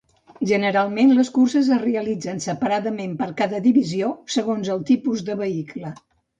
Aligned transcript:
Generalment 0.51 1.11
les 1.17 1.29
curses 1.35 1.69
es 1.75 1.81
realitzen 1.83 2.41
separadament 2.47 3.15
per 3.21 3.29
cada 3.43 3.61
divisió 3.69 4.11
segons 4.39 4.75
el 4.79 4.85
tipus 4.93 5.27
de 5.33 5.41
vehicle. 5.47 5.97